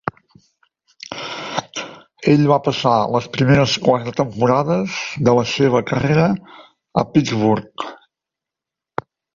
Ell 2.33 2.47
va 2.53 2.57
passar 2.69 2.95
les 3.17 3.29
primeres 3.37 3.77
quatre 3.85 4.15
temporades 4.23 4.97
de 5.29 5.39
la 5.41 5.47
seva 5.55 5.85
carrera 5.93 6.29
a 7.05 7.09
Pittsburgh. 7.13 7.91